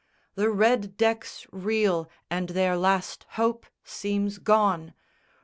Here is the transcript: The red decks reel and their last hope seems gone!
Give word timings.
The 0.33 0.49
red 0.49 0.97
decks 0.97 1.45
reel 1.51 2.09
and 2.27 2.49
their 2.49 2.75
last 2.75 3.27
hope 3.37 3.67
seems 3.83 4.39
gone! 4.39 4.95